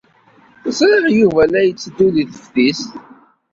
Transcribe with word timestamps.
Ẓriɣ 0.77 1.05
Yuba 1.19 1.43
la 1.51 1.61
yetteddu 1.63 2.07
deg 2.15 2.29
teftist. 2.33 2.91